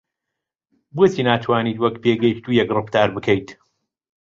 [0.95, 3.47] بۆچی ناتوانیت وەک پێگەیشتوویەک ڕەفتار بکەیت؟